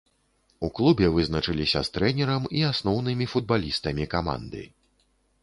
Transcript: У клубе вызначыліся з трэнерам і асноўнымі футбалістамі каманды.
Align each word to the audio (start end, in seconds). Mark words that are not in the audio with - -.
У 0.67 0.69
клубе 0.77 1.09
вызначыліся 1.17 1.81
з 1.89 1.93
трэнерам 1.97 2.49
і 2.61 2.65
асноўнымі 2.71 3.29
футбалістамі 3.35 4.11
каманды. 4.17 4.65